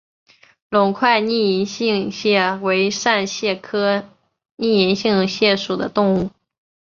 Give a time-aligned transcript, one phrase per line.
[0.69, 4.09] 隆块拟银杏蟹为扇蟹科
[4.55, 6.31] 拟银杏蟹属的动物。